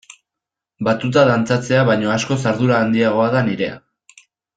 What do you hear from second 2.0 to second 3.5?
askoz ardura handiagoa da